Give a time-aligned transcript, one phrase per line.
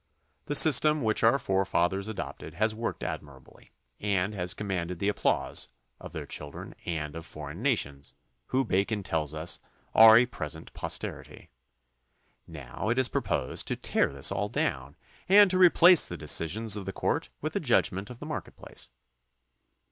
[0.47, 5.67] The system which our forefathers adopted has worked admirably and has commanded the applause
[5.99, 8.15] of their children and of foreign nations,
[8.47, 9.59] who Bacon tells us
[9.93, 11.51] are a present posterity.
[12.47, 14.95] Now it is proposed to tear this all down
[15.29, 18.89] and to replace the decisions of the court with the judgment of the market place.